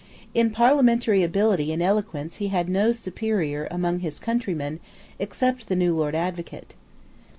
[0.33, 4.79] In parliamentary ability and eloquence he had no superior among his countrymen,
[5.19, 6.73] except the new Lord Advocate.